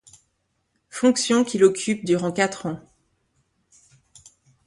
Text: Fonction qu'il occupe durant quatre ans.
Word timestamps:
Fonction 0.89 1.43
qu'il 1.43 1.63
occupe 1.63 2.03
durant 2.05 2.31
quatre 2.31 2.65
ans. 2.65 2.79